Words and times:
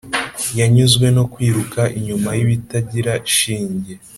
yanyuzwe 0.59 1.05
no 1.15 1.23
kwiruka 1.33 1.81
inyuma 1.97 2.29
y’ibitagira 2.37 3.13
shinge. 3.35 3.93